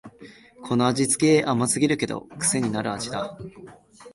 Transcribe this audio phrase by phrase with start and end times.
[0.63, 3.37] この味つけ、甘すぎるけどくせになる味だ